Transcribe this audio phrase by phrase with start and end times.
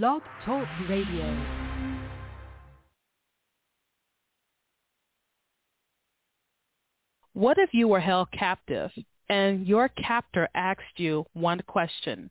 [0.00, 1.36] Blog Talk Radio.
[7.34, 8.90] What if you were held captive
[9.28, 12.30] and your captor asked you one question?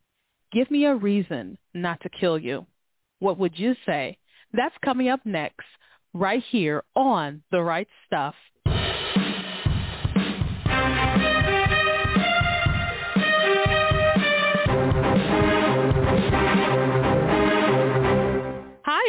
[0.51, 2.65] Give me a reason not to kill you.
[3.19, 4.17] What would you say?
[4.53, 5.67] That's coming up next,
[6.15, 8.33] right here on The Write Stuff.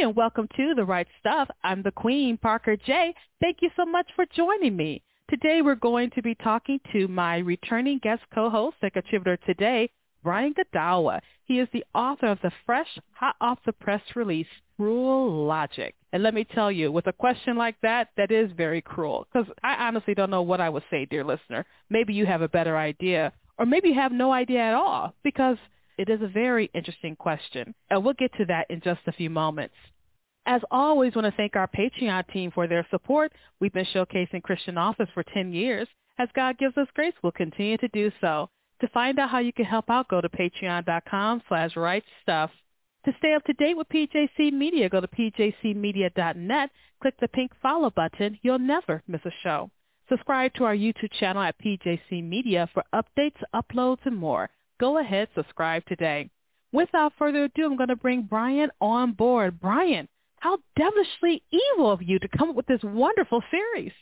[0.02, 1.48] And welcome to The Write Stuff.
[1.62, 3.14] I'm the Queen, Parker J.
[3.40, 5.00] Thank you so much for joining me.
[5.30, 9.88] Today we're going to be talking to my returning guest co-host and contributor today,
[10.24, 11.20] Brian Godawa.
[11.44, 15.94] He is the author of the fresh, hot off the press release, Cruel Logic.
[16.12, 19.28] And let me tell you, with a question like that, that is very cruel.
[19.32, 21.64] Because I honestly don't know what I would say, dear listener.
[21.90, 23.32] Maybe you have a better idea.
[23.56, 25.14] Or maybe you have no idea at all.
[25.22, 25.58] Because
[25.96, 27.72] it is a very interesting question.
[27.90, 29.76] And we'll get to that in just a few moments.
[30.44, 33.32] As always, want to thank our Patreon team for their support.
[33.60, 35.86] We've been showcasing Christian authors for 10 years.
[36.18, 38.50] As God gives us grace, we'll continue to do so.
[38.80, 42.50] To find out how you can help out, go to patreon.com slash right stuff.
[43.04, 46.70] To stay up to date with PJC Media, go to pjcmedia.net.
[47.00, 48.38] Click the pink follow button.
[48.42, 49.70] You'll never miss a show.
[50.08, 54.50] Subscribe to our YouTube channel at PJC Media for updates, uploads, and more.
[54.78, 56.30] Go ahead, subscribe today.
[56.72, 59.60] Without further ado, I'm going to bring Brian on board.
[59.60, 60.08] Brian,
[60.42, 63.92] how devilishly evil of you to come up with this wonderful series.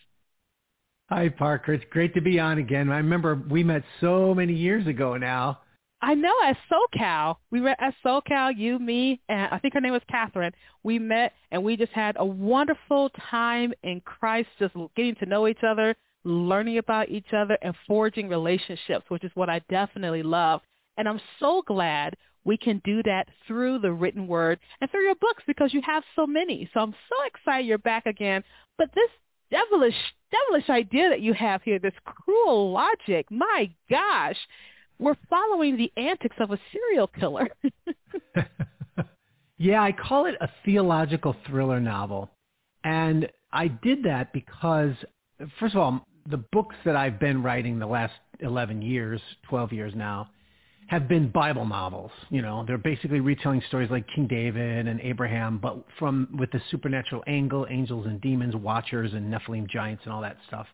[1.10, 1.74] Hi, Parker.
[1.74, 2.91] It's great to be on again.
[2.91, 5.60] I remember we met so many years ago now.
[6.00, 7.36] I know at SoCal.
[7.50, 10.52] We met at SoCal, you, me, and I think her name was Catherine.
[10.82, 15.47] We met and we just had a wonderful time in Christ, just getting to know
[15.47, 15.94] each other,
[16.25, 20.62] learning about each other, and forging relationships, which is what I definitely love.
[20.97, 25.14] And I'm so glad we can do that through the written word and through your
[25.16, 26.69] books because you have so many.
[26.72, 28.42] So I'm so excited you're back again.
[28.78, 29.10] But this
[29.50, 29.94] devilish,
[30.30, 34.37] devilish idea that you have here, this cruel logic, my gosh,
[34.98, 37.48] we're following the antics of a serial killer.
[39.59, 42.31] yeah, I call it a theological thriller novel.
[42.84, 44.94] And I did that because,
[45.59, 49.93] first of all, the books that I've been writing the last 11 years, 12 years
[49.94, 50.31] now,
[50.90, 52.10] have been Bible novels.
[52.30, 56.60] You know, they're basically retelling stories like King David and Abraham, but from with the
[56.68, 60.66] supernatural angle, angels and demons, watchers and Nephilim giants and all that stuff.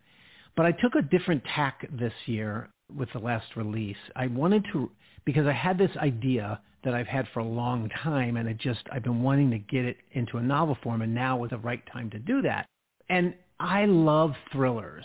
[0.56, 3.98] But I took a different tack this year with the last release.
[4.16, 4.90] I wanted to
[5.26, 8.80] because I had this idea that I've had for a long time and it just
[8.90, 11.82] I've been wanting to get it into a novel form and now was the right
[11.92, 12.64] time to do that.
[13.10, 15.04] And I love thrillers.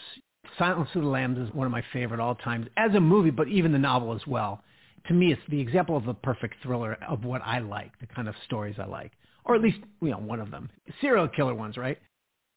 [0.57, 3.49] Silence of the Lambs is one of my favorite all times as a movie, but
[3.49, 4.63] even the novel as well
[5.07, 8.27] to me, it's the example of the perfect thriller of what I like, the kind
[8.27, 9.11] of stories I like,
[9.45, 10.69] or at least you know one of them,
[10.99, 11.97] serial killer ones, right?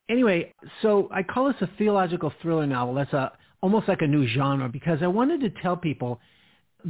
[0.09, 0.53] Anyway,
[0.83, 2.95] so I call this a theological thriller novel.
[2.95, 6.21] That's a almost like a new genre because I wanted to tell people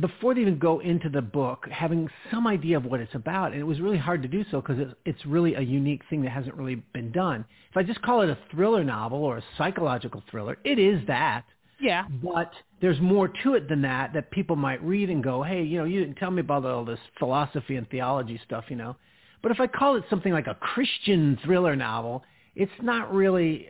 [0.00, 3.52] before they even go into the book having some idea of what it's about.
[3.52, 6.22] And it was really hard to do so because it's, it's really a unique thing
[6.22, 7.44] that hasn't really been done.
[7.70, 11.44] If I just call it a thriller novel or a psychological thriller, it is that.
[11.80, 12.06] Yeah.
[12.22, 15.78] But there's more to it than that that people might read and go, hey, you
[15.78, 18.96] know, you didn't tell me about all this philosophy and theology stuff, you know.
[19.42, 22.24] But if I call it something like a Christian thriller novel,
[22.56, 23.68] it's not really,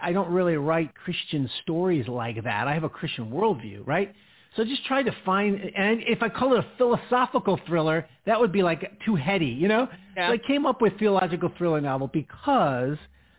[0.00, 2.68] I don't really write Christian stories like that.
[2.68, 4.14] I have a Christian worldview, right?
[4.56, 8.52] So just try to find, and if I call it a philosophical thriller, that would
[8.52, 9.88] be like too heady, you know?
[10.16, 10.28] Yeah.
[10.28, 12.96] So I came up with theological thriller novel because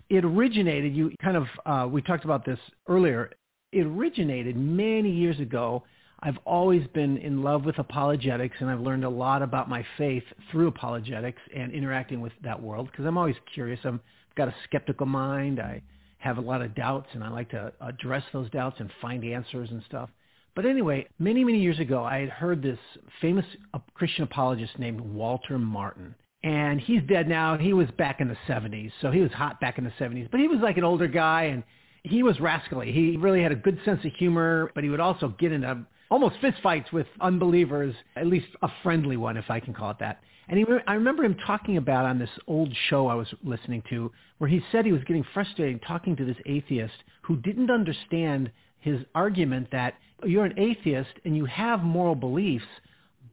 [0.09, 3.31] it originated, you kind of, uh, we talked about this earlier,
[3.71, 5.83] it originated many years ago.
[6.21, 10.23] I've always been in love with apologetics and I've learned a lot about my faith
[10.51, 13.79] through apologetics and interacting with that world because I'm always curious.
[13.83, 13.99] i have
[14.35, 15.59] got a skeptical mind.
[15.59, 15.81] I
[16.17, 19.69] have a lot of doubts and I like to address those doubts and find answers
[19.69, 20.09] and stuff.
[20.55, 22.79] But anyway, many, many years ago, I had heard this
[23.21, 23.45] famous
[23.93, 26.15] Christian apologist named Walter Martin.
[26.43, 27.57] And he's dead now.
[27.57, 28.91] He was back in the 70s.
[29.01, 30.31] So he was hot back in the 70s.
[30.31, 31.63] But he was like an older guy and
[32.07, 32.91] he was rascally.
[32.91, 36.35] He really had a good sense of humor, but he would also get into almost
[36.41, 40.21] fistfights with unbelievers, at least a friendly one, if I can call it that.
[40.49, 44.11] And he, I remember him talking about on this old show I was listening to,
[44.37, 49.01] where he said he was getting frustrated talking to this atheist who didn't understand his
[49.13, 52.65] argument that you're an atheist and you have moral beliefs,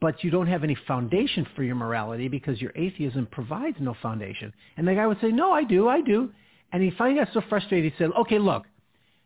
[0.00, 4.52] but you don't have any foundation for your morality because your atheism provides no foundation.
[4.76, 6.30] And the guy would say, no, I do, I do.
[6.74, 8.64] And he finally got so frustrated, he said, okay, look,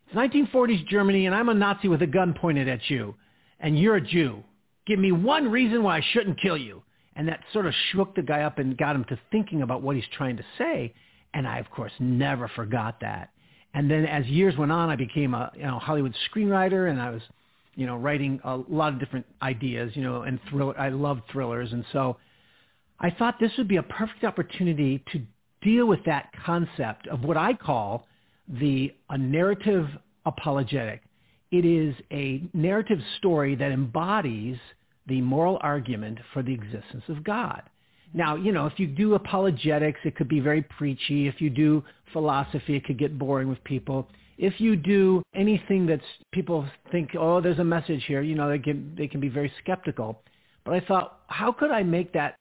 [0.07, 3.15] it's 1940s Germany, and I'm a Nazi with a gun pointed at you,
[3.59, 4.45] and you're a Jew.
[4.87, 6.83] Give me one reason why I shouldn't kill you.
[7.17, 9.97] And that sort of shook the guy up and got him to thinking about what
[9.97, 10.93] he's trying to say.
[11.33, 13.31] And I, of course, never forgot that.
[13.73, 17.09] And then as years went on, I became a you know, Hollywood screenwriter, and I
[17.09, 17.23] was,
[17.77, 20.79] you know, writing a lot of different ideas, you know, and thriller.
[20.79, 22.19] I loved thrillers, and so
[23.01, 25.23] I thought this would be a perfect opportunity to
[25.61, 28.07] deal with that concept of what I call
[28.49, 29.87] the a narrative
[30.27, 31.03] apologetic.
[31.51, 34.57] It is a narrative story that embodies
[35.07, 37.63] the moral argument for the existence of God.
[38.15, 41.29] Now, you know, if you do apologetics, it could be very preachy.
[41.29, 44.09] If you do philosophy, it could get boring with people.
[44.39, 46.03] If you do anything that's
[46.33, 49.53] people think, oh, there's a message here, you know, they can they can be very
[49.63, 50.23] skeptical.
[50.65, 52.37] But I thought, how could I make that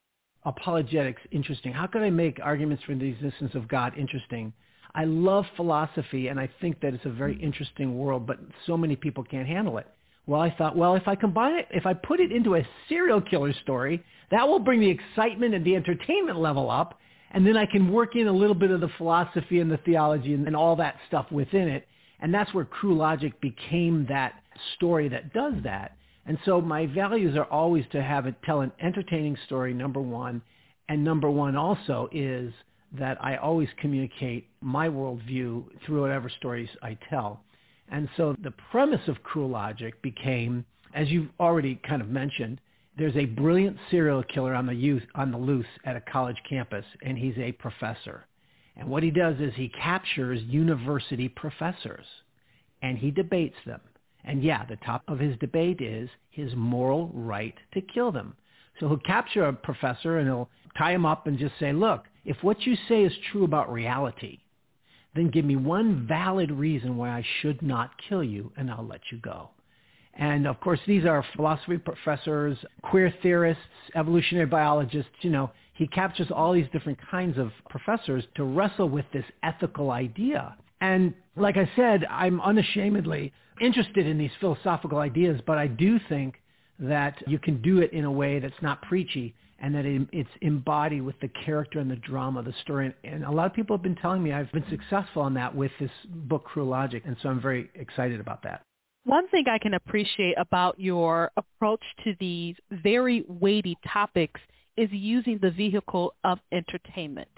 [0.48, 1.74] apologetics interesting?
[1.74, 4.54] How could I make arguments for the existence of God interesting?
[4.96, 7.44] I love philosophy and I think that it's a very hmm.
[7.44, 9.88] interesting world, but so many people can't handle it.
[10.26, 13.22] Well, I thought, well, if I combine it, if I put it into a serial
[13.22, 17.00] killer story, that will bring the excitement and the entertainment level up.
[17.32, 20.34] And then I can work in a little bit of the philosophy and the theology
[20.34, 21.88] and, and all that stuff within it.
[22.20, 24.34] And that's where Cruel Logic became that
[24.76, 25.94] story that does that.
[26.28, 30.42] And so my values are always to have it tell an entertaining story, number one.
[30.90, 32.54] And number one also is
[32.98, 37.42] that I always communicate my worldview through whatever stories I tell.
[37.90, 42.60] And so the premise of Cruel Logic became, as you've already kind of mentioned,
[42.98, 46.86] there's a brilliant serial killer on the, youth, on the loose at a college campus,
[47.04, 48.26] and he's a professor.
[48.76, 52.06] And what he does is he captures university professors,
[52.82, 53.82] and he debates them.
[54.28, 58.36] And yeah, the top of his debate is his moral right to kill them.
[58.80, 62.38] So he'll capture a professor and he'll tie him up and just say, look, if
[62.44, 64.40] what you say is true about reality,
[65.16, 69.02] then give me one valid reason why I should not kill you, and I'll let
[69.12, 69.50] you go.
[70.14, 73.64] And of course, these are philosophy professors, queer theorists,
[73.96, 75.12] evolutionary biologists.
[75.22, 79.92] You know, he captures all these different kinds of professors to wrestle with this ethical
[79.92, 80.56] idea.
[80.82, 86.36] And like I said, I'm unashamedly interested in these philosophical ideas, but I do think
[86.80, 91.02] that you can do it in a way that's not preachy and that it's embodied
[91.02, 92.94] with the character and the drama the story.
[93.04, 95.72] And a lot of people have been telling me I've been successful on that with
[95.80, 98.62] this book, Cruel Logic, and so I'm very excited about that.
[99.06, 104.40] One thing I can appreciate about your approach to these very weighty topics
[104.76, 107.32] is using the vehicle of entertainment.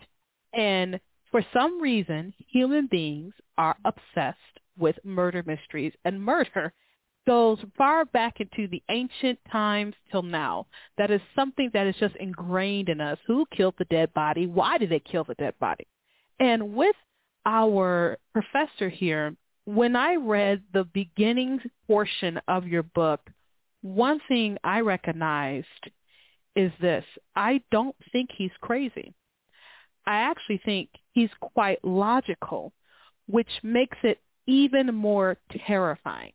[0.53, 0.99] And
[1.31, 4.37] for some reason, human beings are obsessed
[4.77, 6.73] with murder mysteries and murder
[7.27, 10.65] goes far back into the ancient times till now.
[10.97, 13.19] That is something that is just ingrained in us.
[13.27, 14.47] Who killed the dead body?
[14.47, 15.85] Why did they kill the dead body?
[16.39, 16.95] And with
[17.45, 19.35] our professor here,
[19.65, 23.21] when I read the beginning portion of your book,
[23.81, 25.67] one thing I recognized
[26.55, 27.05] is this.
[27.35, 29.13] I don't think he's crazy.
[30.09, 32.73] I actually think he's quite logical,
[33.27, 34.17] which makes it
[34.47, 36.31] even more terrifying.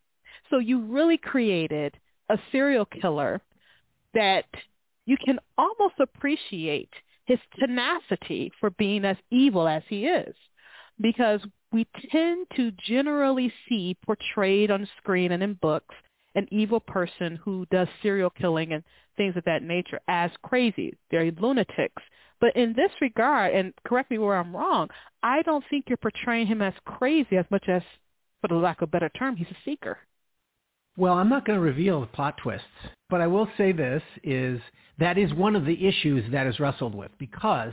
[0.49, 1.99] So you really created
[2.31, 3.43] a serial killer
[4.15, 4.45] that
[5.07, 6.91] you can almost appreciate
[7.25, 10.37] his tenacity for being as evil as he is
[11.01, 11.41] because
[11.73, 15.97] we tend to generally see portrayed on screen and in books
[16.35, 18.83] an evil person who does serial killing and
[19.17, 20.97] things of that nature as crazy.
[21.11, 22.03] They're lunatics.
[22.41, 24.89] But in this regard, and correct me where I'm wrong,
[25.23, 27.83] I don't think you're portraying him as crazy as much as,
[28.41, 29.99] for the lack of a better term, he's a seeker.
[30.97, 32.67] Well, I'm not going to reveal the plot twists,
[33.11, 34.61] but I will say this is
[34.99, 37.73] that is one of the issues that is wrestled with because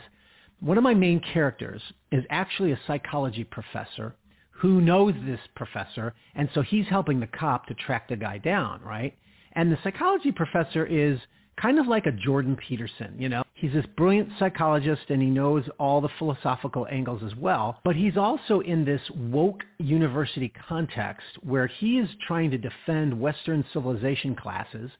[0.59, 1.81] one of my main characters
[2.11, 4.15] is actually a psychology professor
[4.61, 8.79] who knows this professor, and so he's helping the cop to track the guy down,
[8.83, 9.17] right?
[9.53, 11.19] And the psychology professor is
[11.59, 13.43] kind of like a Jordan Peterson, you know.
[13.55, 18.17] He's this brilliant psychologist and he knows all the philosophical angles as well, but he's
[18.17, 24.91] also in this woke university context where he is trying to defend Western civilization classes,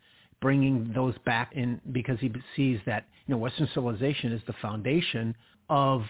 [0.41, 5.35] bringing those back in because he sees that, you know, Western civilization is the foundation
[5.69, 6.03] of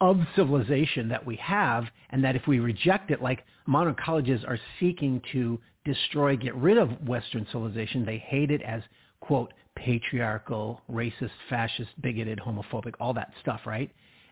[0.00, 4.58] of civilization that we have and that if we reject it, like modern colleges are
[4.78, 8.82] seeking to destroy, get rid of Western civilization, they hate it as,
[9.20, 13.90] quote, patriarchal, racist, fascist, bigoted, homophobic, all that stuff, right?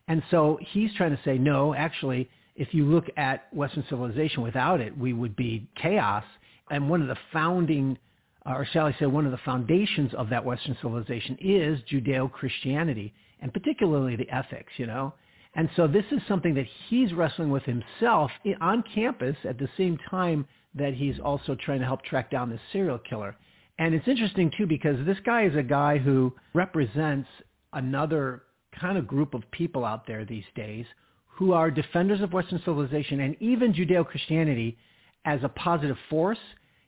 [0.09, 4.81] And so he's trying to say, no, actually, if you look at Western civilization without
[4.81, 6.25] it, we would be chaos.
[6.71, 7.99] And one of the founding,
[8.47, 13.15] uh, or shall I say, one of the foundations of that Western civilization is Judeo-Christianity,
[13.41, 15.15] and particularly the ethics, you know?
[15.57, 18.31] And so this is something that he's wrestling with himself
[18.61, 22.61] on campus at the same time that he's also trying to help track down this
[22.73, 23.37] serial killer.
[23.79, 27.29] And it's interesting too because this guy is a guy who represents
[27.73, 28.43] another
[28.79, 30.87] kind of group of people out there these days
[31.27, 34.77] who are defenders of Western civilization and even Judeo-Christianity
[35.25, 36.39] as a positive force,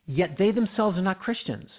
[0.05, 1.69] yet they themselves are not Christians.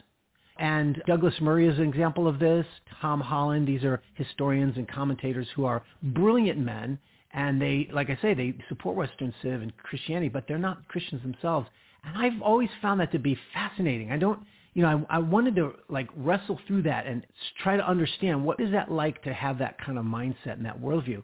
[0.59, 2.67] And Douglas Murray is an example of this.
[3.01, 6.99] Tom Holland, these are historians and commentators who are brilliant men.
[7.33, 11.23] And they, like I say, they support Western Civ and Christianity, but they're not Christians
[11.23, 11.69] themselves.
[12.05, 14.11] And I've always found that to be fascinating.
[14.11, 14.41] I don't,
[14.75, 17.25] you know, I, I wanted to like wrestle through that and
[17.63, 20.81] try to understand what is that like to have that kind of mindset and that
[20.81, 21.23] worldview.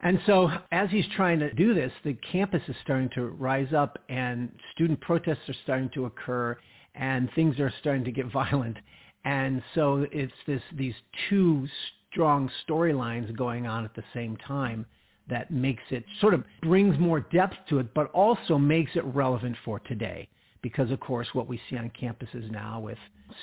[0.00, 3.98] And so as he's trying to do this, the campus is starting to rise up
[4.08, 6.56] and student protests are starting to occur
[6.94, 8.76] and things are starting to get violent.
[9.24, 10.94] And so it's this, these
[11.28, 11.66] two
[12.10, 14.86] strong storylines going on at the same time
[15.28, 19.56] that makes it sort of brings more depth to it, but also makes it relevant
[19.64, 20.28] for today.
[20.62, 22.98] Because of course what we see on campuses now with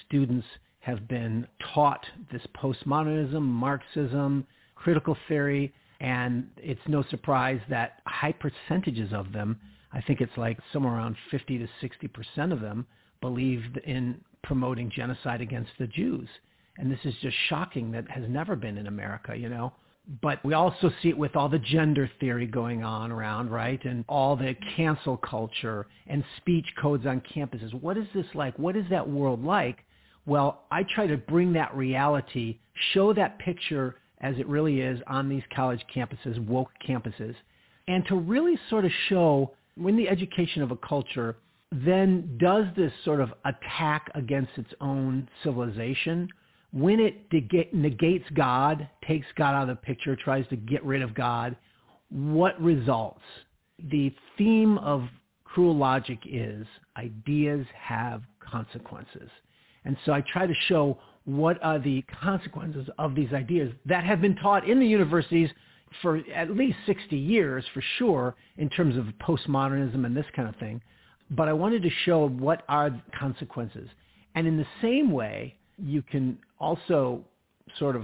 [0.08, 0.46] students
[0.80, 9.14] have been taught this postmodernism, Marxism, critical theory, and it's no surprise that high percentages
[9.14, 9.60] of them,
[9.94, 12.88] I think it's like somewhere around 50 to 60% of them,
[13.22, 16.28] believed in promoting genocide against the Jews.
[16.78, 19.74] And this is just shocking that has never been in America, you know.
[20.22, 23.84] But we also see it with all the gender theory going on around, right?
[23.86, 27.74] And all the cancel culture and speech codes on campuses.
[27.80, 28.58] What is this like?
[28.58, 29.86] What is that world like?
[30.26, 32.60] Well, I try to bring that reality,
[32.94, 37.36] show that picture as it really is on these college campuses, woke campuses,
[37.88, 41.36] and to really sort of show when the education of a culture
[41.72, 46.28] then does this sort of attack against its own civilization,
[46.74, 47.32] when it
[47.74, 51.56] negates God, takes God out of the picture, tries to get rid of God,
[52.10, 53.22] what results?
[53.90, 55.08] The theme of
[55.44, 56.66] cruel logic is
[56.98, 59.30] ideas have consequences.
[59.86, 64.22] And so I try to show what are the consequences of these ideas that have
[64.22, 65.50] been taught in the universities
[66.02, 70.56] for at least 60 years for sure in terms of postmodernism and this kind of
[70.56, 70.82] thing.
[71.32, 73.90] But I wanted to show what are the consequences.
[74.36, 77.24] And in the same way, you can also
[77.80, 78.04] sort of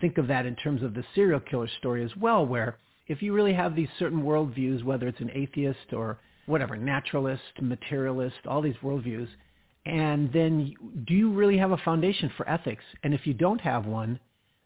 [0.00, 3.32] think of that in terms of the serial killer story as well, where if you
[3.32, 8.76] really have these certain worldviews, whether it's an atheist or whatever, naturalist, materialist, all these
[8.82, 9.28] worldviews,
[9.86, 10.74] and then
[11.06, 12.84] do you really have a foundation for ethics?
[13.02, 14.20] And if you don't have one,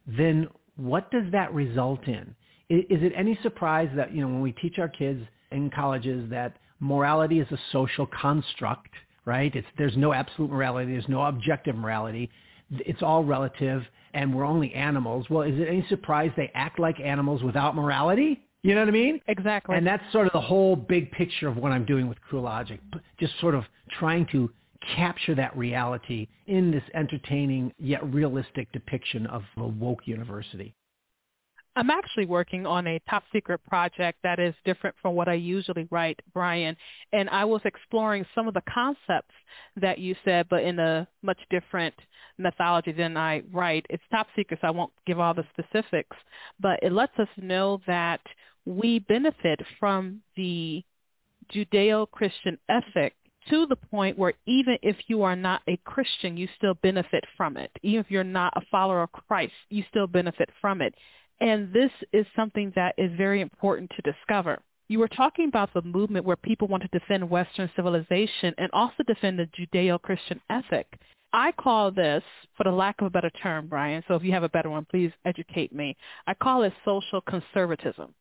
[0.06, 2.34] then what does that result in?
[2.68, 6.56] Is it any surprise that, you know, when we teach our kids in colleges that
[6.82, 8.90] morality is a social construct,
[9.24, 9.54] right?
[9.54, 10.92] It's, there's no absolute morality.
[10.92, 12.28] There's no objective morality.
[12.70, 13.84] It's all relative
[14.14, 15.30] and we're only animals.
[15.30, 18.42] Well, is it any surprise they act like animals without morality?
[18.62, 19.20] You know what I mean?
[19.28, 19.76] Exactly.
[19.76, 22.80] And that's sort of the whole big picture of what I'm doing with Cruel Logic.
[23.18, 23.64] Just sort of
[23.98, 24.50] trying to
[24.96, 30.74] capture that reality in this entertaining yet realistic depiction of a woke university.
[31.74, 35.88] I'm actually working on a top secret project that is different from what I usually
[35.90, 36.76] write, Brian.
[37.12, 39.34] And I was exploring some of the concepts
[39.76, 41.94] that you said, but in a much different
[42.36, 43.86] methodology than I write.
[43.88, 46.16] It's top secret, so I won't give all the specifics.
[46.60, 48.20] But it lets us know that
[48.66, 50.84] we benefit from the
[51.54, 53.14] Judeo-Christian ethic
[53.50, 57.56] to the point where even if you are not a Christian, you still benefit from
[57.56, 57.70] it.
[57.82, 60.94] Even if you're not a follower of Christ, you still benefit from it.
[61.42, 64.62] And this is something that is very important to discover.
[64.86, 69.02] You were talking about the movement where people want to defend Western civilization and also
[69.08, 70.86] defend the Judeo-Christian ethic.
[71.32, 72.22] I call this,
[72.56, 74.86] for the lack of a better term, Brian, so if you have a better one,
[74.88, 75.96] please educate me.
[76.28, 78.14] I call it social conservatism.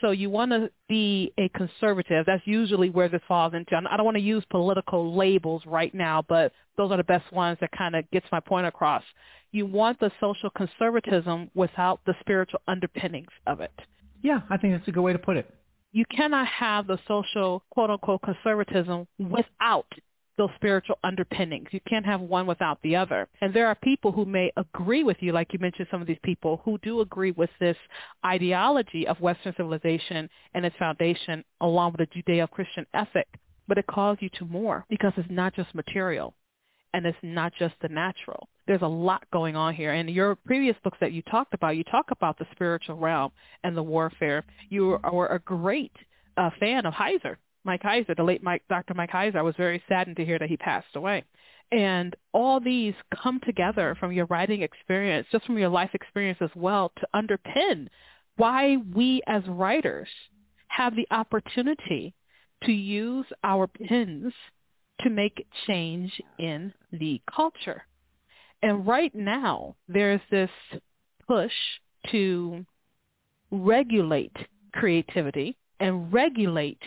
[0.00, 2.26] So you want to be a conservative.
[2.26, 3.76] That's usually where this falls into.
[3.76, 7.56] I don't want to use political labels right now, but those are the best ones
[7.60, 9.02] that kind of gets my point across.
[9.56, 13.72] You want the social conservatism without the spiritual underpinnings of it.
[14.22, 15.48] Yeah, I think that's a good way to put it.
[15.92, 19.86] You cannot have the social quote unquote conservatism without
[20.36, 21.68] those spiritual underpinnings.
[21.70, 23.28] You can't have one without the other.
[23.40, 26.18] And there are people who may agree with you, like you mentioned some of these
[26.22, 27.78] people who do agree with this
[28.26, 33.26] ideology of Western civilization and its foundation along with the Judeo-Christian ethic.
[33.66, 36.34] But it calls you to more because it's not just material
[36.96, 38.48] and it's not just the natural.
[38.66, 39.92] There's a lot going on here.
[39.92, 43.32] And your previous books that you talked about, you talk about the spiritual realm
[43.64, 44.46] and the warfare.
[44.70, 45.92] You were a great
[46.38, 48.94] uh, fan of Heiser Mike Heiser, the late Mike, Dr.
[48.94, 49.36] Mike Heiser.
[49.36, 51.22] I was very saddened to hear that he passed away.
[51.70, 56.50] And all these come together from your writing experience, just from your life experience as
[56.54, 57.88] well, to underpin
[58.36, 60.08] why we as writers
[60.68, 62.14] have the opportunity
[62.64, 64.32] to use our pens
[65.00, 67.84] to make change in the culture.
[68.62, 70.50] And right now, there's this
[71.26, 71.52] push
[72.10, 72.64] to
[73.50, 74.36] regulate
[74.72, 76.82] creativity and regulate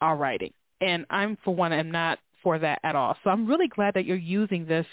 [0.00, 0.52] our writing.
[0.80, 3.16] And I'm, for one, am not for that at all.
[3.24, 4.86] So I'm really glad that you're using this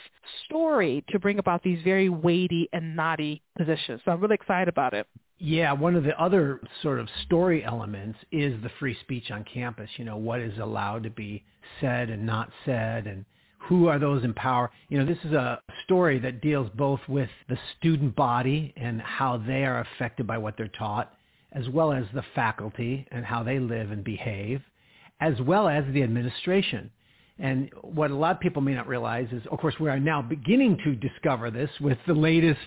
[0.46, 4.01] story to bring about these very weighty and knotty positions.
[4.03, 5.05] So I'm really excited about it.
[5.38, 9.89] Yeah, one of the other sort of story elements is the free speech on campus.
[9.98, 11.43] You know, what is allowed to be
[11.79, 13.25] said and not said and
[13.58, 14.72] who are those in power?
[14.89, 19.38] You know, this is a story that deals both with the student body and how
[19.38, 21.13] they are affected by what they're taught,
[21.51, 24.62] as well as the faculty and how they live and behave,
[25.20, 26.89] as well as the administration.
[27.42, 30.22] And what a lot of people may not realize is, of course, we are now
[30.22, 32.60] beginning to discover this with the latest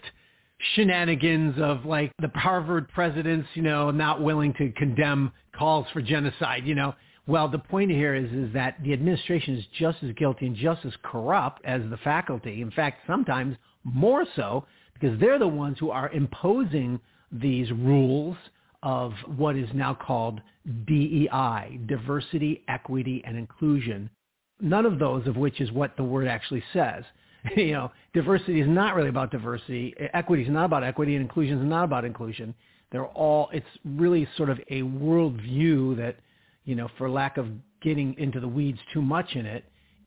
[0.75, 6.67] shenanigans of like the Harvard presidents, you know, not willing to condemn calls for genocide,
[6.67, 6.93] you know.
[7.29, 10.85] Well, the point here is, is that the administration is just as guilty and just
[10.85, 12.61] as corrupt as the faculty.
[12.61, 17.01] In fact, sometimes more so because they're the ones who are imposing
[17.31, 18.37] these rules
[18.83, 20.41] of what is now called
[20.87, 24.11] DEI, diversity, equity, and inclusion.
[24.61, 27.05] None of those of which is what the word actually says.
[27.57, 29.95] you know, diversity is not really about diversity.
[30.15, 32.55] Equity is not about equity, and inclusion is not about inclusion.
[32.93, 33.51] They're all.
[33.53, 36.17] It's really sort of a worldview that
[36.65, 37.47] you know, for lack of
[37.83, 39.65] getting into the weeds too much in it,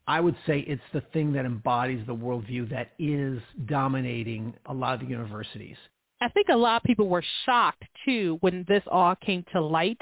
[0.07, 4.95] I would say it's the thing that embodies the worldview that is dominating a lot
[4.95, 5.75] of the universities.
[6.21, 9.99] I think a lot of people were shocked too when this all came to light.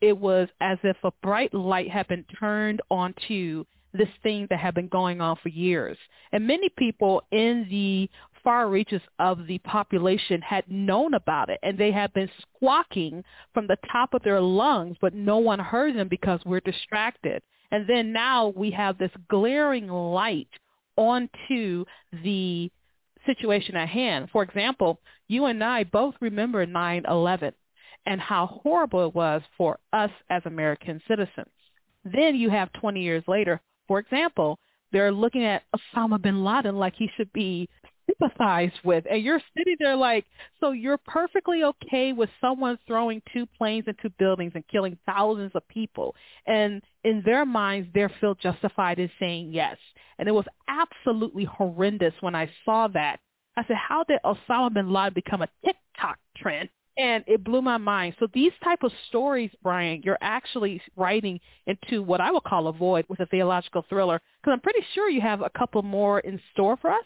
[0.00, 3.64] It was as if a bright light had been turned onto
[3.96, 5.96] this thing that had been going on for years.
[6.32, 8.08] And many people in the
[8.42, 13.66] far reaches of the population had known about it and they had been squawking from
[13.66, 17.42] the top of their lungs, but no one heard them because we're distracted.
[17.72, 20.48] And then now we have this glaring light
[20.96, 21.84] onto
[22.22, 22.70] the
[23.26, 24.28] situation at hand.
[24.32, 27.52] For example, you and I both remember 9-11
[28.06, 31.50] and how horrible it was for us as American citizens.
[32.04, 34.58] Then you have 20 years later, for example,
[34.92, 37.68] they're looking at Osama bin Laden like he should be
[38.06, 39.04] sympathized with.
[39.10, 40.24] And you're sitting there like,
[40.60, 45.66] so you're perfectly okay with someone throwing two planes into buildings and killing thousands of
[45.68, 46.14] people.
[46.46, 49.76] And in their minds, they're feel justified in saying yes.
[50.18, 53.18] And it was absolutely horrendous when I saw that.
[53.56, 56.68] I said, how did Osama bin Laden become a TikTok trend?
[56.98, 58.14] And it blew my mind.
[58.18, 62.72] So these type of stories, Brian, you're actually writing into what I would call a
[62.72, 66.40] void with a theological thriller, because I'm pretty sure you have a couple more in
[66.52, 67.04] store for us.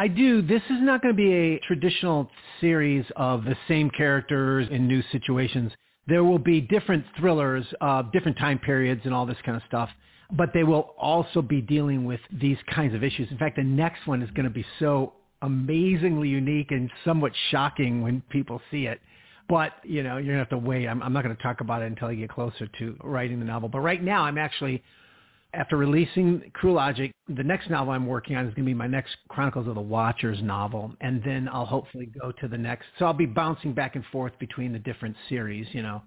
[0.00, 0.42] I do.
[0.42, 2.28] This is not going to be a traditional
[2.60, 5.70] series of the same characters in new situations.
[6.08, 9.88] There will be different thrillers, uh, different time periods and all this kind of stuff,
[10.32, 13.30] but they will also be dealing with these kinds of issues.
[13.30, 15.12] In fact, the next one is going to be so
[15.44, 19.00] amazingly unique and somewhat shocking when people see it.
[19.48, 20.86] But, you know, you're going to have to wait.
[20.86, 23.44] I'm, I'm not going to talk about it until I get closer to writing the
[23.44, 23.68] novel.
[23.68, 24.82] But right now I'm actually
[25.54, 28.86] after releasing Cruel Logic, the next novel I'm working on is going to be my
[28.86, 32.86] next Chronicles of the Watchers novel, and then I'll hopefully go to the next.
[32.98, 36.02] So I'll be bouncing back and forth between the different series, you know.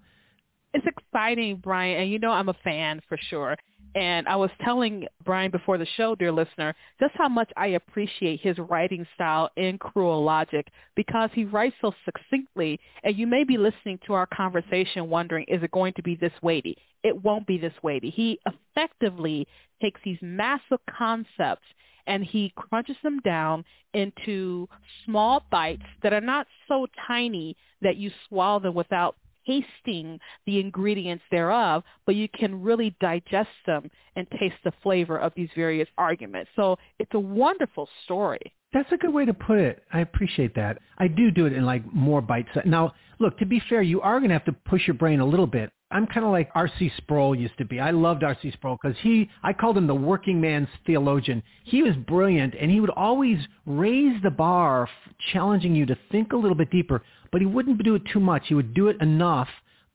[0.74, 3.56] It's exciting, Brian, and you know I'm a fan for sure.
[3.94, 8.40] And I was telling Brian before the show, dear listener, just how much I appreciate
[8.40, 12.78] his writing style in Cruel Logic because he writes so succinctly.
[13.02, 16.32] And you may be listening to our conversation wondering, is it going to be this
[16.42, 16.76] weighty?
[17.02, 18.10] It won't be this weighty.
[18.10, 19.46] He effectively
[19.80, 21.66] takes these massive concepts
[22.06, 24.68] and he crunches them down into
[25.04, 29.16] small bites that are not so tiny that you swallow them without
[29.48, 35.32] tasting the ingredients thereof, but you can really digest them and taste the flavor of
[35.34, 36.50] these various arguments.
[36.54, 38.52] So it's a wonderful story.
[38.72, 39.82] That's a good way to put it.
[39.92, 40.78] I appreciate that.
[40.98, 42.50] I do do it in like more bites.
[42.66, 45.26] Now, look, to be fair, you are going to have to push your brain a
[45.26, 45.72] little bit.
[45.90, 46.92] I'm kind of like R.C.
[46.98, 47.80] Sproul used to be.
[47.80, 48.50] I loved R.C.
[48.52, 51.42] Sproul because he, I called him the working man's theologian.
[51.64, 54.88] He was brilliant and he would always raise the bar,
[55.32, 58.44] challenging you to think a little bit deeper but he wouldn't do it too much.
[58.46, 59.48] He would do it enough,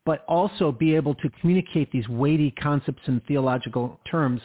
[0.05, 4.41] but also be able to communicate these weighty concepts and theological terms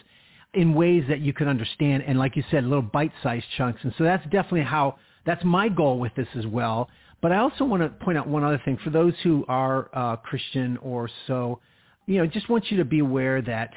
[0.55, 2.05] in ways that you could understand.
[2.07, 3.81] And like you said, little bite-sized chunks.
[3.83, 6.89] And so that's definitely how, that's my goal with this as well.
[7.21, 10.17] But I also want to point out one other thing for those who are uh,
[10.17, 11.61] Christian or so,
[12.07, 13.73] you know, just want you to be aware that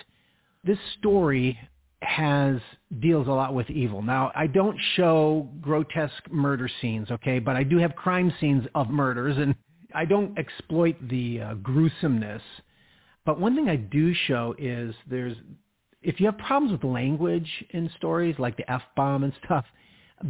[0.64, 1.58] this story
[2.02, 2.58] has
[3.00, 4.02] deals a lot with evil.
[4.02, 8.90] Now, I don't show grotesque murder scenes, okay, but I do have crime scenes of
[8.90, 9.56] murders, and
[9.94, 12.42] I don't exploit the uh, gruesomeness.
[13.26, 15.36] But one thing I do show is there's
[16.02, 19.66] if you have problems with language in stories like the F-bomb and stuff,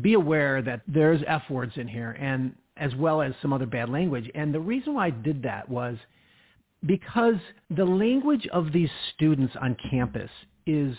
[0.02, 3.90] be aware that there's F words in here and as well as some other bad
[3.90, 4.30] language.
[4.36, 5.98] And the reason why I did that was
[6.86, 7.36] because
[7.70, 10.30] the language of these students on campus
[10.66, 10.96] is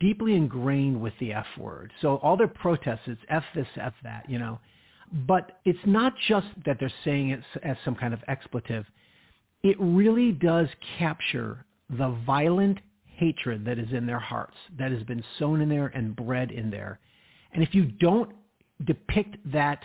[0.00, 1.92] deeply ingrained with the F word.
[2.00, 4.60] So all their protests, it's F this, F that, you know.
[5.26, 8.86] But it's not just that they're saying it as some kind of expletive.
[9.62, 15.22] It really does capture the violent hatred that is in their hearts, that has been
[15.38, 16.98] sown in there and bred in there.
[17.52, 18.32] And if you don't
[18.84, 19.80] depict that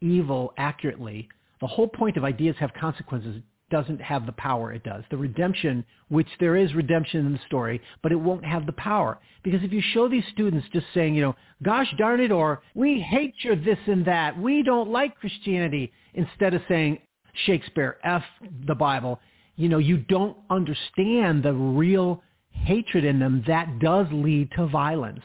[0.00, 1.28] evil accurately,
[1.60, 5.04] the whole point of ideas have consequences doesn't have the power it does.
[5.10, 9.18] The redemption, which there is redemption in the story, but it won't have the power.
[9.42, 13.00] Because if you show these students just saying, you know, gosh darn it, or we
[13.00, 16.98] hate your this and that, we don't like Christianity, instead of saying
[17.46, 18.24] Shakespeare, F
[18.66, 19.20] the Bible,
[19.56, 25.22] you know, you don't understand the real hatred in them that does lead to violence.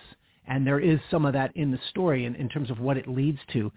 [0.48, 3.08] And there is some of that in the story in, in terms of what it
[3.08, 3.72] leads to.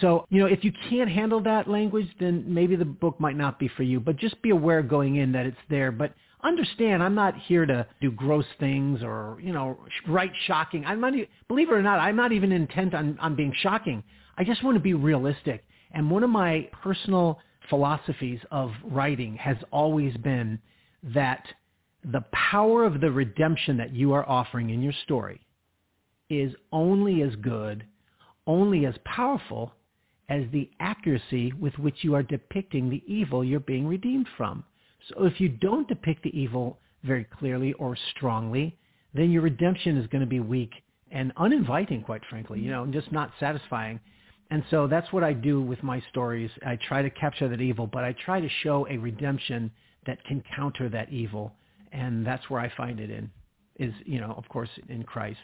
[0.00, 3.58] So, you know, if you can't handle that language, then maybe the book might not
[3.58, 4.00] be for you.
[4.00, 5.90] But just be aware going in that it's there.
[5.92, 10.84] But understand, I'm not here to do gross things or, you know, write shocking.
[10.84, 11.12] I'm not,
[11.48, 14.02] believe it or not, I'm not even intent on, on being shocking.
[14.38, 15.64] I just want to be realistic.
[15.92, 20.58] And one of my personal philosophies of writing has always been
[21.02, 21.44] that
[22.04, 25.40] the power of the redemption that you are offering in your story
[26.30, 27.84] is only as good,
[28.46, 29.72] only as powerful
[30.30, 34.64] as the accuracy with which you are depicting the evil you're being redeemed from.
[35.08, 38.78] So if you don't depict the evil very clearly or strongly,
[39.12, 40.70] then your redemption is going to be weak
[41.10, 43.98] and uninviting, quite frankly, you know, and just not satisfying.
[44.52, 46.50] And so that's what I do with my stories.
[46.64, 49.70] I try to capture that evil, but I try to show a redemption
[50.06, 51.52] that can counter that evil.
[51.92, 53.30] And that's where I find it in,
[53.80, 55.40] is, you know, of course, in Christ.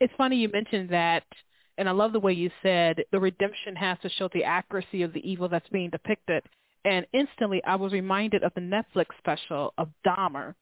[0.00, 1.24] It's funny you mentioned that
[1.78, 5.12] and I love the way you said the redemption has to show the accuracy of
[5.12, 6.42] the evil that's being depicted.
[6.84, 10.54] And instantly I was reminded of the Netflix special of Dahmer.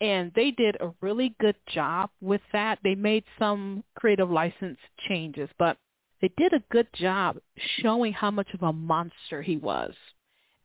[0.00, 2.78] And they did a really good job with that.
[2.82, 5.76] They made some creative license changes, but
[6.20, 7.38] they did a good job
[7.80, 9.94] showing how much of a monster he was.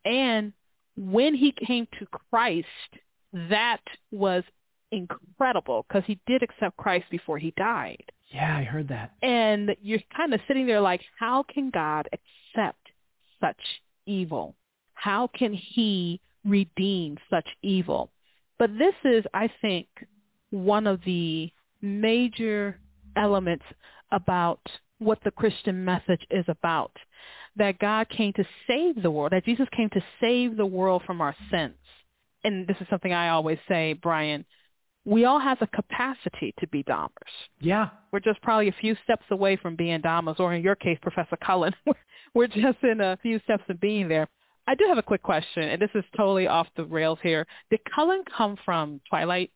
[0.05, 0.53] And
[0.95, 2.67] when he came to Christ,
[3.49, 3.81] that
[4.11, 4.43] was
[4.91, 8.11] incredible because he did accept Christ before he died.
[8.29, 9.13] Yeah, I heard that.
[9.21, 12.89] And you're kind of sitting there like, how can God accept
[13.39, 13.61] such
[14.05, 14.55] evil?
[14.93, 18.11] How can he redeem such evil?
[18.59, 19.87] But this is, I think,
[20.49, 22.79] one of the major
[23.15, 23.65] elements
[24.11, 24.59] about
[24.99, 26.91] what the Christian message is about.
[27.55, 31.21] That God came to save the world, that Jesus came to save the world from
[31.21, 31.75] our sins.
[32.43, 34.45] And this is something I always say, Brian,
[35.07, 37.09] we all have the capacity to be Dahmers.
[37.61, 37.89] Yeah.
[38.11, 41.37] We're just probably a few steps away from being Dahmers, or in your case, Professor
[41.37, 41.73] Cullen,
[42.33, 44.27] we're just in a few steps of being there.
[44.67, 47.47] I do have a quick question, and this is totally off the rails here.
[47.69, 49.49] Did Cullen come from Twilight?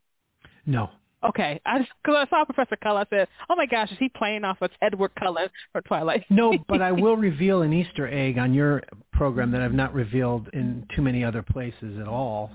[0.66, 0.90] No.
[1.24, 4.10] Okay, I just, cause I saw Professor Cullen, I said, "Oh my gosh, is he
[4.10, 8.40] playing off of Edward Cullen for Twilight?" no, but I will reveal an Easter egg
[8.40, 8.82] on your
[9.14, 12.52] program that I've not revealed in too many other places at all.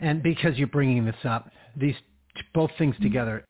[0.00, 1.94] And because you're bringing this up, these
[2.54, 3.04] both things mm-hmm.
[3.04, 3.44] together,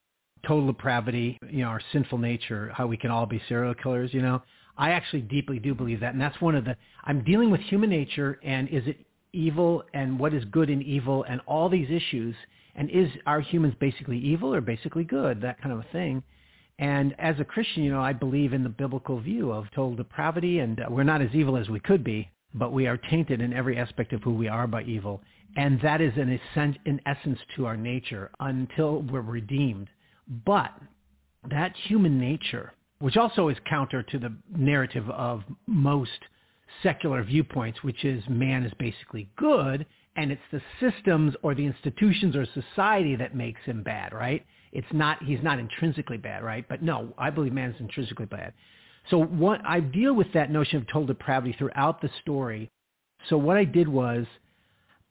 [0.47, 4.23] total depravity, you know, our sinful nature, how we can all be serial killers, you
[4.23, 4.43] know.
[4.77, 6.13] I actually deeply do believe that.
[6.13, 8.99] And that's one of the, I'm dealing with human nature and is it
[9.33, 12.35] evil and what is good and evil and all these issues.
[12.75, 15.43] And is, are humans basically evil or basically good?
[15.43, 16.23] That kind of a thing.
[16.79, 20.61] And as a Christian, you know, I believe in the biblical view of total depravity
[20.61, 23.79] and we're not as evil as we could be, but we are tainted in every
[23.79, 25.23] aspect of who we are by evil.
[25.57, 29.89] And that is an, essen- in essence to our nature until we're redeemed.
[30.45, 30.73] But
[31.49, 36.11] that human nature, which also is counter to the narrative of most
[36.83, 39.87] secular viewpoints, which is man is basically good
[40.17, 44.45] and it's the systems or the institutions or society that makes him bad, right?
[44.73, 46.67] It's not, he's not intrinsically bad, right?
[46.69, 48.53] But no, I believe man is intrinsically bad.
[49.09, 52.71] So what I deal with that notion of total depravity throughout the story.
[53.29, 54.27] So what I did was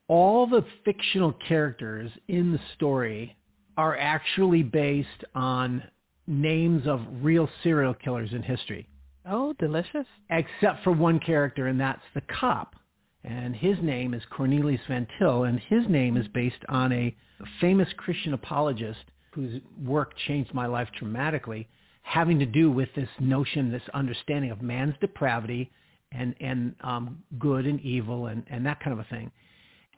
[0.07, 3.35] all the fictional characters in the story
[3.77, 5.83] are actually based on
[6.27, 8.87] names of real serial killers in history.
[9.27, 10.05] Oh, delicious.
[10.29, 12.75] Except for one character, and that's the cop.
[13.23, 17.15] And his name is Cornelius Van Til, and his name is based on a
[17.59, 18.99] famous Christian apologist
[19.31, 21.67] whose work changed my life dramatically,
[22.09, 25.69] having to do with this notion, this understanding of man's depravity
[26.11, 29.31] and, and um, good and evil and, and that kind of a thing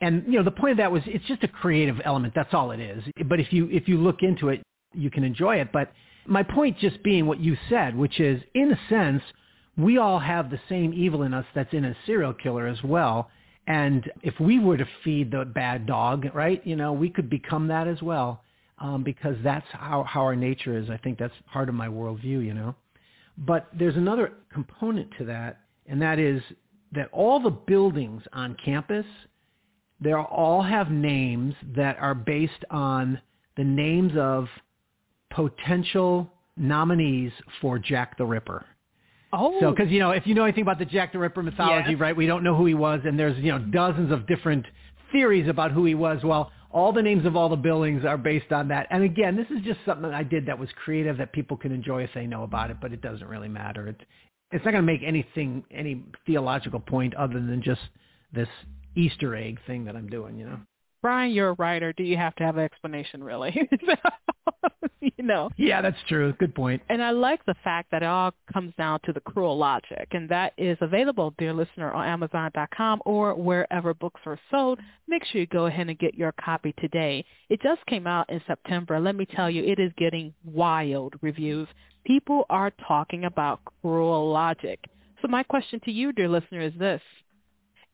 [0.02, 2.72] and you know the point of that was it's just a creative element that's all
[2.72, 4.62] it is but if you if you look into it
[4.94, 5.72] you can enjoy it.
[5.72, 5.92] But
[6.26, 9.24] my point just being what you said, which is in a sense,
[9.78, 13.30] we all have the same evil in us that's in a serial killer as well.
[13.68, 17.68] And if we were to feed the bad dog, right, you know, we could become
[17.68, 18.44] that as well
[18.82, 20.90] um, because that's how, how our nature is.
[20.90, 22.76] I think that's part of my worldview, you know.
[23.38, 26.42] But there's another component to that, and that is
[26.94, 29.06] that all the buildings on campus,
[30.02, 33.22] they all have names that are based on
[33.56, 34.48] the names of
[35.30, 38.66] potential nominees for Jack the Ripper.
[39.32, 39.58] Oh.
[39.62, 42.00] So, because you know, if you know anything about the Jack the Ripper mythology, Yes.
[42.00, 42.16] right?
[42.16, 44.66] We don't know who he was, and there's you know dozens of different
[45.12, 46.22] theories about who he was.
[46.24, 48.88] Well, all the names of all the buildings are based on that.
[48.90, 52.04] And again, this is just something I did that was creative that people can enjoy
[52.04, 53.88] if they know about it, but it doesn't really matter.
[53.88, 54.02] It,
[54.52, 57.82] it's not going to make anything any theological point other than just
[58.34, 58.50] this
[58.96, 60.38] Easter egg thing that I'm doing.
[60.38, 60.60] You know.
[61.02, 61.94] Brian, you're a writer.
[61.94, 63.70] Do you have to have an explanation, really?
[65.02, 65.50] you know.
[65.58, 66.34] Yeah, that's true.
[66.34, 66.82] Good point.
[66.90, 70.30] And I like the fact that it all comes down to the cruel logic, and
[70.30, 74.80] that is available, dear listener, on Amazon.com or wherever books are sold.
[75.08, 77.26] Make sure you go ahead and get your copy today.
[77.50, 79.00] It just came out in September.
[79.00, 81.68] Let me tell you, it is getting wild reviews.
[82.06, 84.80] People are talking about cruel logic.
[85.22, 87.02] So my question to you, dear listener, is this.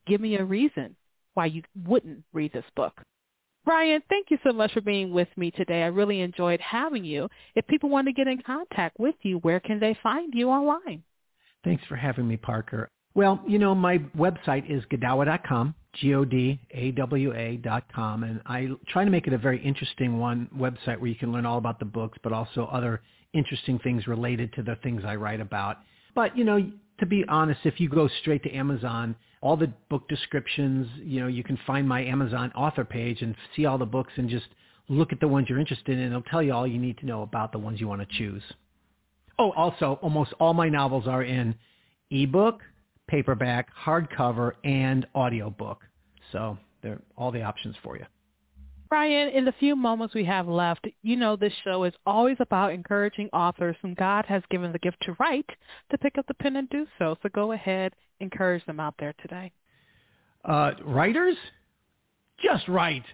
[0.06, 0.96] Give me a reason
[1.38, 3.00] why you wouldn't read this book.
[3.64, 5.84] Brian, thank you so much for being with me today.
[5.84, 7.28] I really enjoyed having you.
[7.54, 11.04] If people want to get in contact with you, where can they find you online?
[11.62, 12.88] Thanks for having me, Parker.
[13.14, 19.28] Well, you know, my website is godawa.com, G-O-D-A-W-A dot com, and I try to make
[19.28, 22.32] it a very interesting one website where you can learn all about the books, but
[22.32, 23.00] also other
[23.32, 25.76] interesting things related to the things I write about.
[26.16, 26.68] But, you know,
[26.98, 31.28] to be honest, if you go straight to Amazon, all the book descriptions, you know,
[31.28, 34.46] you can find my Amazon author page and see all the books and just
[34.88, 37.22] look at the ones you're interested in, it'll tell you all you need to know
[37.22, 38.42] about the ones you want to choose.
[39.38, 41.54] Oh, also, almost all my novels are in
[42.10, 42.60] ebook,
[43.06, 45.82] paperback, hardcover, and audiobook.
[46.32, 48.04] So they're all the options for you.
[48.88, 52.72] Brian, in the few moments we have left, you know this show is always about
[52.72, 55.48] encouraging authors whom God has given the gift to write
[55.90, 57.16] to pick up the pen and do so.
[57.22, 59.52] So go ahead, encourage them out there today.
[60.44, 61.36] Uh, writers,
[62.42, 63.04] just write.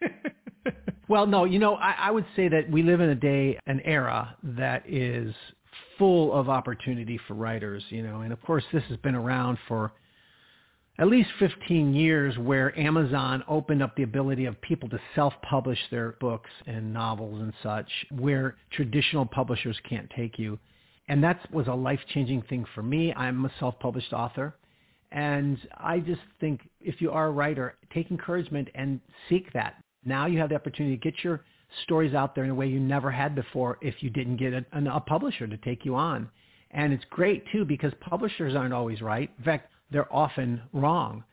[1.08, 3.80] well, no, you know, I, I would say that we live in a day, an
[3.84, 5.32] era that is
[5.98, 9.92] full of opportunity for writers, you know, and of course this has been around for
[10.98, 16.12] at least 15 years where Amazon opened up the ability of people to self-publish their
[16.20, 20.58] books and novels and such where traditional publishers can't take you.
[21.08, 23.12] And that was a life-changing thing for me.
[23.14, 24.56] I'm a self-published author.
[25.12, 29.82] And I just think if you are a writer, take encouragement and seek that.
[30.04, 31.44] Now you have the opportunity to get your
[31.84, 34.64] stories out there in a way you never had before if you didn't get a,
[34.72, 36.28] a publisher to take you on.
[36.70, 39.30] And it's great too because publishers aren't always right.
[39.38, 41.24] In fact, they're often wrong.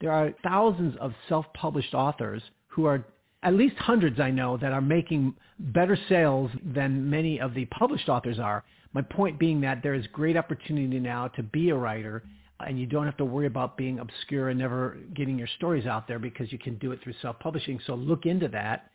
[0.00, 3.04] There are thousands of self-published authors who are,
[3.42, 8.08] at least hundreds I know, that are making better sales than many of the published
[8.08, 8.64] authors are.
[8.92, 12.22] My point being that there is great opportunity now to be a writer
[12.66, 16.08] and you don't have to worry about being obscure and never getting your stories out
[16.08, 17.78] there because you can do it through self-publishing.
[17.86, 18.90] So look into that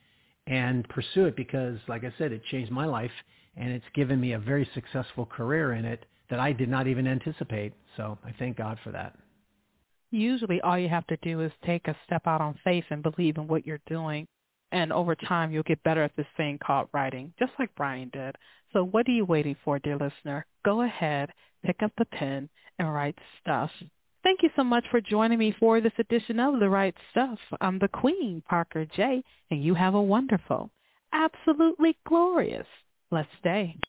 [0.47, 3.12] and pursue it because, like I said, it changed my life
[3.56, 7.08] and it's given me a very successful career in it that I did not even
[7.08, 7.73] anticipate.
[7.97, 9.15] So I thank God for that.
[10.12, 13.38] Usually all you have to do is take a step out on faith and believe
[13.38, 14.27] in what you're doing.
[14.71, 18.36] And over time, you'll get better at this thing called writing, just like Brian did.
[18.73, 20.45] So what are you waiting for, dear listener?
[20.65, 21.29] Go ahead,
[21.63, 23.69] pick up the pen, and write stuff.
[24.23, 27.38] Thank you so much for joining me for this edition of The Write Stuff.
[27.62, 30.71] I'm the Queen, Parker J, and you have a wonderful,
[31.12, 32.67] absolutely glorious,
[33.10, 33.77] blessed day.